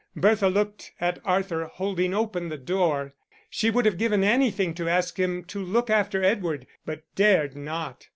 Bertha 0.15 0.47
looked 0.47 0.93
at 0.99 1.19
Arthur 1.23 1.65
holding 1.65 2.11
open 2.11 2.49
the 2.49 2.57
door; 2.57 3.13
she 3.51 3.69
would 3.69 3.85
have 3.85 3.99
given 3.99 4.23
anything 4.23 4.73
to 4.73 4.89
ask 4.89 5.17
him 5.19 5.43
to 5.43 5.59
look 5.61 5.91
after 5.91 6.23
Edward, 6.23 6.65
but 6.87 7.03
dared 7.13 7.55
not. 7.55 8.07